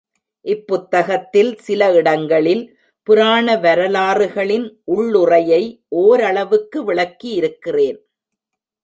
[0.45, 2.63] இப்புத்தகத்தில் சில இடங்களில்
[3.07, 5.61] புராண வரலாறுகளின் உள்ளுறையை
[6.01, 7.99] ஒரளவுக்கு விளக்கியிருக்கிறேன்.